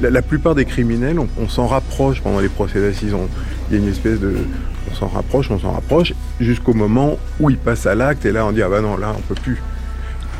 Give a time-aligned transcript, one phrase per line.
[0.00, 3.14] la, plupart des criminels, on, s'en rapproche pendant les procès d'assises.
[3.70, 4.34] Il y a une espèce de.
[4.90, 8.46] On s'en rapproche, on s'en rapproche, jusqu'au moment où ils passent à l'acte, et là
[8.46, 9.60] on dit Ah bah non, là on peut plus.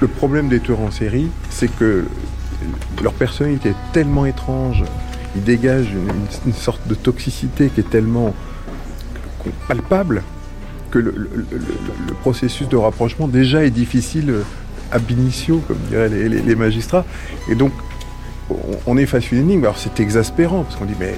[0.00, 2.04] Le problème des tueurs en série, c'est que
[3.02, 4.84] leur personnalité est tellement étrange,
[5.36, 5.92] ils dégagent
[6.46, 8.34] une, sorte de toxicité qui est tellement
[9.66, 10.22] palpable
[10.90, 11.28] que le,
[12.20, 14.32] processus de rapprochement déjà est difficile
[14.90, 17.04] à initio, comme diraient les magistrats.
[17.50, 17.72] Et donc,
[18.86, 19.64] on, est face à une énigme.
[19.64, 21.14] Alors c'est exaspérant parce qu'on dit mais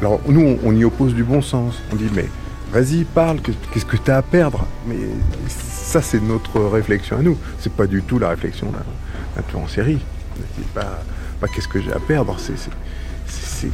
[0.00, 1.74] alors nous on, y oppose du bon sens.
[1.92, 2.26] On dit mais
[2.72, 4.66] vas-y parle, qu'est-ce que tu as à perdre?
[4.86, 4.96] Mais
[5.48, 7.38] ça c'est notre réflexion à nous.
[7.58, 10.00] C'est pas du tout la réflexion d'un tueur en série.
[10.74, 11.02] Pas,
[11.40, 12.36] pas qu'est-ce que j'ai à perdre.
[12.38, 13.68] C'est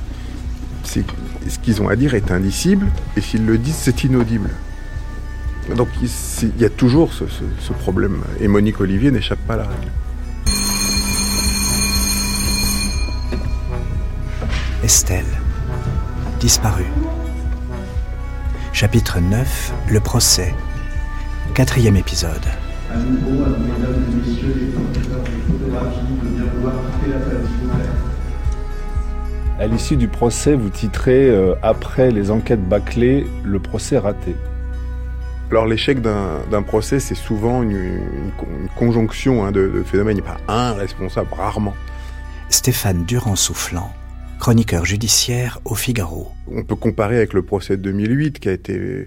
[1.48, 2.86] ce qu'ils ont à dire est indicible
[3.16, 4.50] et s'ils le disent c'est inaudible.
[5.76, 9.88] Donc il, y a toujours ce problème et Monique Olivier n'échappe pas à la règle.
[14.90, 15.24] Estelle,
[16.40, 16.90] disparue.
[18.72, 20.52] Chapitre 9, le procès.
[21.54, 22.44] Quatrième épisode.
[22.92, 27.44] À nouveau, à mesdames et messieurs les de photographie, de bien vouloir quitter la salle
[29.60, 34.34] À l'issue du procès, vous titrez euh, Après les enquêtes bâclées, le procès raté.
[35.52, 38.00] Alors l'échec d'un procès, c'est souvent une,
[38.74, 40.16] conjonction hein, de, de, phénomènes.
[40.16, 41.76] Il n'y a pas un responsable, rarement.
[42.48, 43.94] Stéphane Durand-Soufflant
[44.40, 46.28] chroniqueur judiciaire au Figaro.
[46.50, 49.06] On peut comparer avec le procès de 2008 qui a été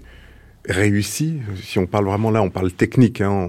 [0.66, 1.40] réussi.
[1.60, 3.20] Si on parle vraiment là, on parle technique.
[3.20, 3.48] Hein,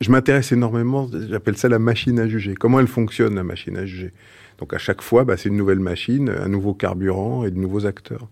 [0.00, 2.54] je m'intéresse énormément, j'appelle ça la machine à juger.
[2.54, 4.12] Comment elle fonctionne, la machine à juger?
[4.58, 7.86] Donc à chaque fois, bah, c'est une nouvelle machine, un nouveau carburant et de nouveaux
[7.86, 8.28] acteurs.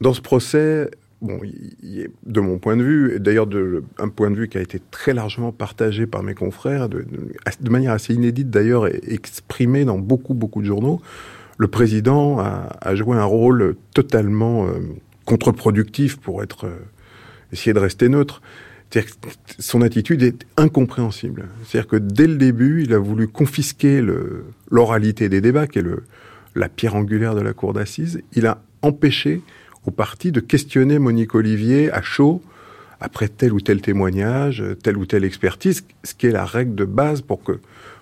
[0.00, 0.90] Dans ce procès,
[1.22, 1.40] bon,
[2.26, 3.48] de mon point de vue, et d'ailleurs
[3.98, 7.04] un point de vue qui a été très largement partagé par mes confrères, de,
[7.68, 11.00] manière assez inédite d'ailleurs, exprimé dans beaucoup, beaucoup de journaux,
[11.56, 14.80] le président a, joué un rôle totalement euh,
[15.24, 16.78] contre-productif pour être, euh,
[17.52, 18.42] essayer de rester neutre.
[19.58, 21.48] Son attitude est incompréhensible.
[21.64, 24.04] C'est-à-dire que dès le début, il a voulu confisquer
[24.70, 25.84] l'oralité des débats, qui est
[26.54, 28.22] la pierre angulaire de la cour d'assises.
[28.34, 29.42] Il a empêché
[29.86, 32.42] au parti de questionner Monique Olivier à chaud
[33.00, 36.84] après tel ou tel témoignage, telle ou telle expertise, ce qui est la règle de
[36.84, 37.52] base pour que,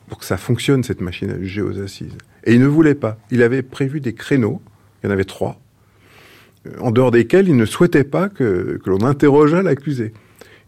[0.08, 2.16] pour que ça fonctionne, cette machine à juger aux assises.
[2.44, 3.18] Et il ne voulait pas.
[3.30, 4.60] Il avait prévu des créneaux,
[5.02, 5.60] il y en avait trois,
[6.78, 10.12] en dehors desquels il ne souhaitait pas que, que l'on interrogeât l'accusé.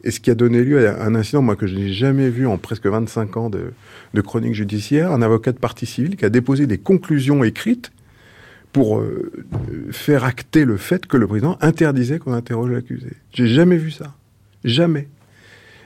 [0.02, 2.46] Et ce qui a donné lieu à un incident, moi, que je n'ai jamais vu
[2.46, 3.72] en presque 25 ans de,
[4.12, 7.90] de chronique judiciaire, un avocat de partie civile qui a déposé des conclusions écrites
[8.74, 9.30] pour euh,
[9.92, 13.12] faire acter le fait que le président interdisait qu'on interroge l'accusé.
[13.32, 14.16] J'ai jamais vu ça.
[14.64, 15.08] Jamais.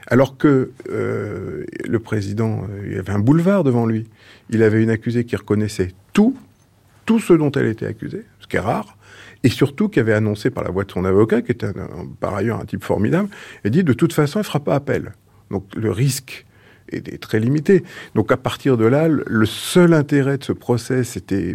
[0.06, 4.08] Alors que euh, le président, euh, il avait un boulevard devant lui.
[4.48, 6.34] Il avait une accusée qui reconnaissait tout,
[7.04, 8.96] tout ce dont elle était accusée, ce qui est rare,
[9.44, 11.68] et surtout qui avait annoncé par la voix de son avocat, qui était
[12.20, 13.28] par ailleurs un type formidable,
[13.64, 15.12] et dit de toute façon, elle ne fera pas appel.
[15.50, 16.46] Donc le risque
[16.90, 17.84] est très limité.
[18.14, 21.54] Donc à partir de là, le seul intérêt de ce procès, c'était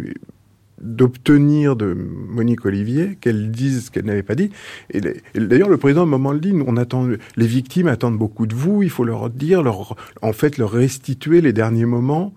[0.80, 4.50] d'obtenir de Monique Olivier qu'elle dise ce qu'elle n'avait pas dit.
[4.90, 5.00] Et,
[5.34, 8.54] d'ailleurs, le président, à un moment, le dit, on attend, les victimes attendent beaucoup de
[8.54, 12.34] vous, il faut leur dire, leur, en fait, leur restituer les derniers moments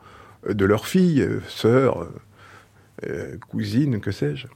[0.48, 2.08] euh, de leur fille, euh, sœur,
[3.08, 4.48] euh, cousine, que sais-je.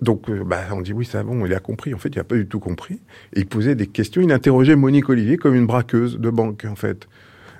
[0.00, 1.92] Donc, bah, on dit oui, c'est bon, il a compris.
[1.92, 3.00] En fait, il n'a pas du tout compris.
[3.34, 4.22] Et il posait des questions.
[4.22, 7.08] Il interrogeait Monique Olivier comme une braqueuse de banque, en fait.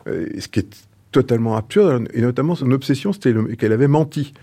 [0.07, 2.09] ce qui est totalement absurde.
[2.13, 4.35] Et notamment, son obsession, c'était qu'elle avait menti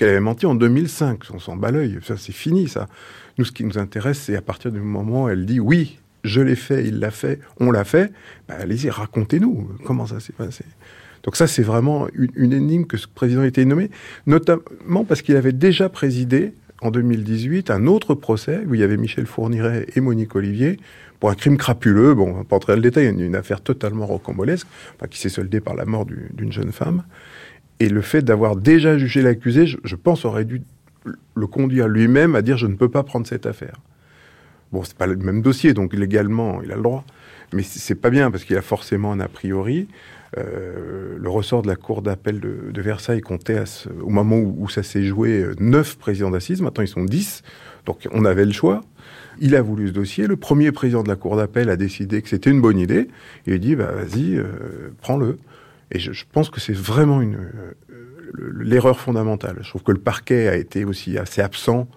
[0.00, 1.24] qu'elle avait menti en 2005.
[1.34, 1.98] On s'en bat l'œil.
[2.02, 2.88] Ça, c'est fini, ça.
[3.36, 6.40] Nous, ce qui nous intéresse, c'est à partir du moment où elle dit oui, je
[6.40, 8.10] l'ai fait, il l'a fait, on l'a fait.
[8.48, 10.64] Bah, allez-y, racontez-nous comment ça s'est passé.
[11.22, 13.90] Donc ça, c'est vraiment une, énigme que ce président été nommé,
[14.26, 18.96] notamment parce qu'il avait déjà présidé en 2018 un autre procès où il y avait
[18.96, 20.78] Michel Fourniret et Monique Olivier
[21.18, 22.14] pour un crime crapuleux.
[22.14, 24.66] Bon, on pas entrer dans le détail, une affaire totalement rocambolesque,
[25.10, 27.02] qui s'est soldée par la mort d'une jeune femme.
[27.80, 30.62] Et le fait d'avoir déjà jugé l'accusé, je, pense, aurait dû
[31.34, 33.80] le conduire lui-même à dire je ne peux pas prendre cette affaire.
[34.70, 37.04] Bon, c'est pas le même dossier, donc légalement, il a le droit.
[37.52, 39.88] Mais c'est pas bien parce qu'il a forcément un a priori.
[40.38, 43.64] Euh, le ressort de la cour d'appel de, Versailles comptait
[44.00, 46.62] au moment où, ça s'est joué neuf présidents d'assises.
[46.62, 47.42] Maintenant, ils sont dix.
[47.86, 48.82] Donc, on avait le choix.
[49.40, 50.26] Il a voulu ce dossier.
[50.26, 53.08] Le premier président de la cour d'appel a décidé que c'était une bonne idée.
[53.46, 55.38] Il a dit, bah, vas-y, euh, prends-le.
[55.92, 57.74] Et je, pense que c'est vraiment une euh,
[58.34, 59.58] l'erreur fondamentale.
[59.60, 61.88] Je trouve que le parquet a été aussi assez absent.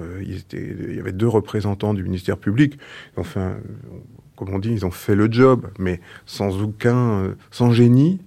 [0.00, 2.78] Euh, il, y avait deux représentants du ministère public.
[3.16, 3.56] Enfin,
[4.36, 8.20] comme on dit, ils ont fait le job, mais sans aucun, euh, sans génie.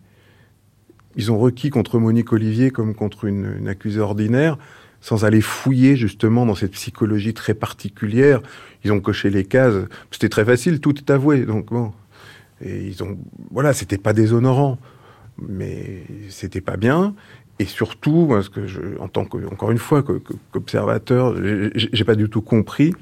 [1.16, 4.58] ils ont requis contre Monique Olivier comme contre une, une accusée ordinaire,
[5.02, 8.42] sans aller fouiller justement dans cette psychologie très particulière.
[8.84, 9.76] Ils ont coché les cases.
[10.12, 11.46] C'était très facile, tout est avoué.
[11.46, 11.92] Donc bon,
[12.62, 13.18] et ils ont,
[13.52, 14.78] voilà, c'était pas déshonorant,
[15.38, 17.16] mais c'était pas bien.
[17.60, 20.04] Et surtout, parce que je, en tant que, encore une fois,
[20.52, 21.36] qu'observateur,
[21.76, 22.94] j'ai pas du tout compris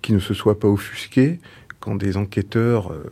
[0.00, 1.40] qu'il ne se soit pas offusqué
[1.80, 3.02] quand des enquêteurs euh,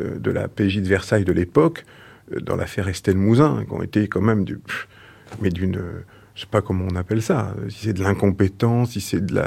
[0.00, 1.86] euh, de la PJ de Versailles de l'époque,
[2.32, 4.58] euh, dans l'affaire Estelle Mouzin, qui ont été quand même du,
[5.40, 5.80] mais d'une,
[6.34, 9.42] je sais pas comment on appelle ça, si c'est de l'incompétence, si c'est de,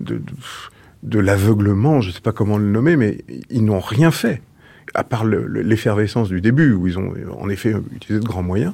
[0.00, 4.42] de, l'aveuglement, je sais pas comment le nommer, mais ils n'ont rien fait,
[4.94, 8.72] à part l'effervescence du début, où ils ont en effet utilisé de grands moyens.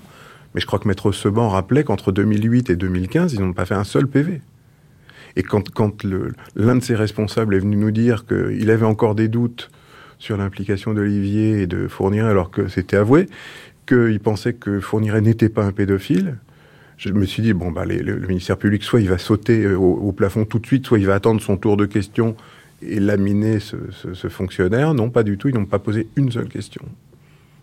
[0.55, 3.75] Mais je crois que Maître Seban rappelait qu'entre 2008 et 2015, ils n'ont pas fait
[3.75, 4.40] un seul PV.
[5.37, 6.05] Et quand,
[6.55, 9.70] l'un de ses responsables est venu nous dire qu'il avait encore des doutes
[10.19, 13.26] sur l'implication d'Olivier et de Fourniret, alors que c'était avoué,
[13.87, 16.37] qu'il pensait que Fourniret n'était pas un pédophile,
[16.96, 20.12] je me suis dit, bon, bah, le, ministère public, soit il va sauter euh, au,
[20.12, 22.37] plafond tout de suite, soit il va attendre son tour de questions
[22.86, 24.94] et laminer ce, fonctionnaire.
[24.94, 26.82] Non, pas du tout, ils n'ont pas posé une seule question.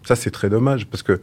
[0.03, 1.19] Ça, c'est très dommage, parce que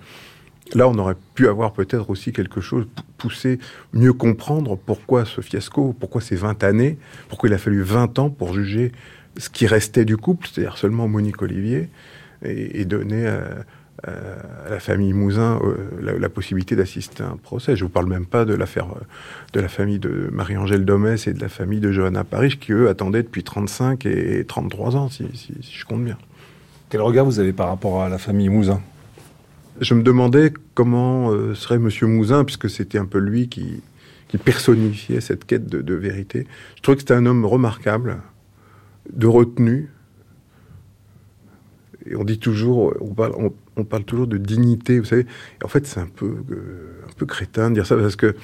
[0.75, 2.87] Là, on aurait pu avoir peut-être aussi quelque chose,
[3.17, 3.59] pousser,
[3.95, 6.99] mieux comprendre pourquoi ce fiasco, pourquoi ces 20 années,
[7.31, 8.93] pourquoi il a fallu 20 ans pour juger
[9.39, 11.89] ce qui restait du couple, c'est-à-dire seulement Monique Olivier,
[12.45, 13.27] et, donner
[14.05, 17.77] à, la famille Mouzin euh, la, possibilité d'assister à un procès.
[17.77, 19.05] Je ne vous parle même pas de l'affaire euh,
[19.53, 22.89] de la famille de Marie-Angèle Domès et de la famille de Johanna Paris, qui eux
[22.89, 26.19] attendaient depuis 35 et 33 ans, si, si je compte bien.
[26.91, 28.81] Quel regard vous avez par rapport à la famille Mouzin?
[29.81, 33.83] Je me demandais comment euh, serait Monsieur Mouzin, puisque c'était un peu lui qui,
[34.45, 36.47] personnifiait cette quête de, vérité.
[36.77, 38.19] Je trouvais que c'était un homme remarquable,
[39.13, 39.91] de retenue.
[42.07, 43.53] Et on dit toujours, on parle, on,
[43.85, 45.27] parle toujours de dignité, vous savez.
[45.65, 48.35] en fait, c'est un peu, euh, un peu crétin de dire ça, parce que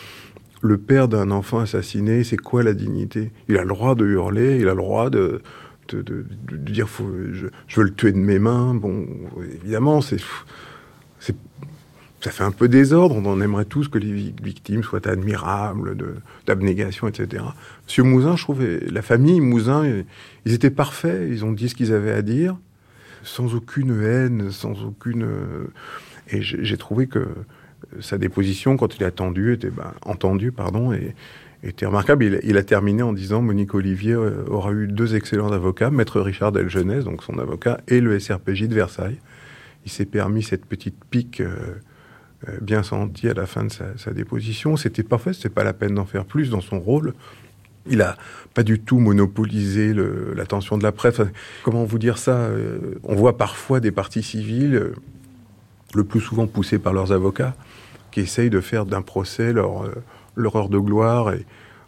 [0.63, 3.31] le père d'un enfant assassiné, c'est quoi la dignité?
[3.49, 5.43] Il a le droit de hurler, il a le droit de,
[5.89, 6.25] de,
[6.57, 7.47] dire je,
[7.77, 8.75] veux le tuer de mes mains.
[8.75, 9.07] Bon,
[9.63, 10.19] évidemment, c'est
[12.25, 13.17] ça fait un peu désordre.
[13.23, 15.95] On aimerait tous que les victimes soient admirables,
[16.47, 17.45] d'abnégation, etc.
[17.87, 20.03] Monsieur Mouzin, je trouvais, la famille Mouzin,
[20.47, 21.29] ils étaient parfaits.
[21.31, 22.57] Ils ont dit ce qu'ils avaient à dire,
[23.25, 25.27] sans aucune haine, sans aucune.
[26.29, 27.27] Et j'ai trouvé que
[28.01, 31.15] sa déposition, quand il a attendu, était ben, entendu, pardon, et
[31.63, 32.41] était remarquable.
[32.43, 36.53] Il, a terminé en disant Monique Olivier euh, aura eu deux excellents avocats, maître Richard
[36.53, 39.19] Delgenès, donc son avocat, et le SRPJ de Versailles
[39.85, 41.75] il s'est permis cette petite pique euh,
[42.49, 44.77] euh, bien sentie à la fin de sa, déposition.
[44.77, 47.15] C'était parfait, c'était pas la peine d'en faire plus dans son rôle.
[47.87, 48.17] Il a
[48.55, 49.93] pas du tout monopolisé
[50.35, 51.21] l'attention de la presse.
[51.63, 54.93] comment vous dire ça euh, On voit parfois des partis civils,
[55.95, 57.55] le plus souvent poussés par leurs avocats,
[58.11, 59.91] qui essayent de faire d'un procès leur,
[60.35, 61.33] leur heure de gloire.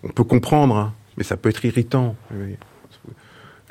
[0.03, 2.17] On peut comprendre, hein, mais ça peut être irritant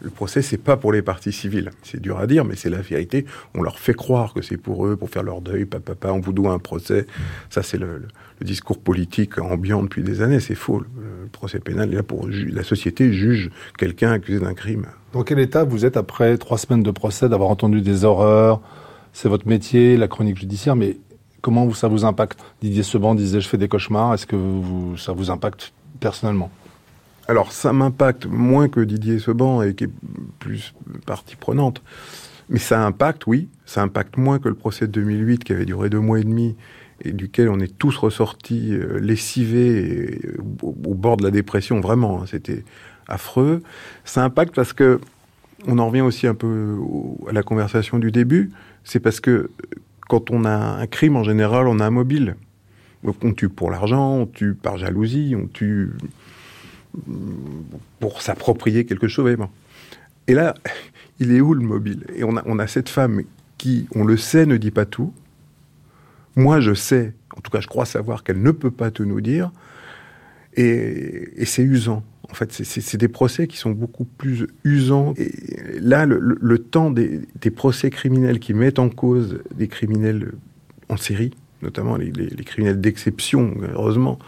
[0.01, 1.71] le procès, c'est pas pour les parties civiles.
[1.81, 3.25] C'est dur à dire, mais c'est la vérité.
[3.53, 5.65] On leur fait croire que c'est pour eux, pour faire leur deuil.
[5.65, 7.05] Papa, on vous doit un procès.
[7.49, 8.03] Ça, c'est le,
[8.41, 10.41] discours politique ambiant depuis des années.
[10.41, 10.79] C'est faux.
[10.79, 14.85] Le, procès pénal est là pour la société juge quelqu'un accusé d'un crime.
[15.13, 18.61] Dans quel état vous êtes après trois semaines de procès, d'avoir entendu des horreurs?
[19.13, 20.97] C'est votre métier, la chronique judiciaire, mais
[21.41, 22.39] comment ça vous impacte?
[22.61, 24.13] Didier Seban disait je fais des cauchemars.
[24.13, 24.35] Est-ce que
[24.97, 26.51] ça vous impacte personnellement?
[27.27, 29.93] Alors ça m'impacte moins que Didier Seban et qui est
[30.39, 30.73] plus
[31.05, 31.81] partie prenante.
[32.49, 35.89] Mais ça impacte, oui, ça impacte moins que le procès de 2008 qui avait duré
[35.89, 36.55] deux mois et demi
[37.03, 40.21] et duquel on est tous ressortis euh, lessivés
[40.61, 42.63] au, bord de la dépression, vraiment, hein, c'était
[43.07, 43.61] affreux.
[44.05, 44.99] Ça impacte parce que,
[45.67, 46.77] on en revient aussi un peu
[47.27, 48.51] à la conversation du début,
[48.83, 49.49] c'est parce que
[50.07, 52.35] quand on a un crime en général, on a un mobile.
[53.03, 55.91] on tue pour l'argent, on tue par jalousie, on tue
[57.99, 59.35] pour s'approprier quelque chose.
[60.27, 60.55] Et là,
[61.19, 62.05] il est où le mobile?
[62.15, 63.21] Et on a, on a cette femme
[63.57, 65.13] qui, on le sait, ne dit pas tout.
[66.35, 69.21] Moi, je sais, en tout cas, je crois savoir qu'elle ne peut pas tout nous
[69.21, 69.51] dire.
[70.55, 72.03] Et, c'est usant.
[72.29, 75.13] En fait, c'est des procès qui sont beaucoup plus usants.
[75.17, 75.31] Et
[75.79, 77.21] là, le, temps des,
[77.55, 80.33] procès criminels qui mettent en cause des criminels
[80.89, 84.19] en série, notamment les, les criminels d'exception, heureusement,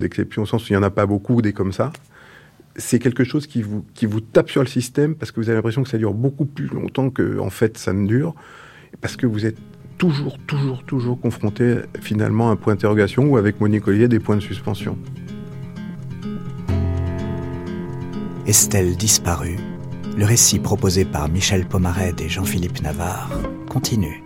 [0.00, 1.92] d'exception au sens où il n'y en a pas beaucoup des comme ça,
[2.76, 5.56] c'est quelque chose qui vous, qui vous tape sur le système parce que vous avez
[5.56, 8.34] l'impression que ça dure beaucoup plus longtemps que en fait ça ne dure,
[9.00, 9.58] parce que vous êtes
[9.98, 14.36] toujours, toujours, toujours confronté finalement à un point d'interrogation ou avec Monique Ollier des points
[14.36, 14.98] de suspension.
[18.46, 19.56] Estelle disparue,
[20.18, 23.30] le récit proposé par Michel Pomared et Jean-Philippe Navarre
[23.70, 24.23] continue.